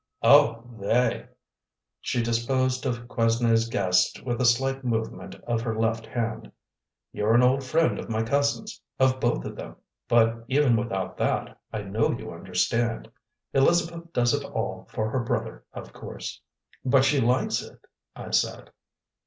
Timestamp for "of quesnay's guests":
2.87-4.19